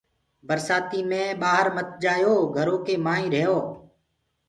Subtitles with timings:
[0.47, 3.55] برسآتي مينٚ ڀآهر مت جآيو گھرو ڪي مآئينٚ رهيو۔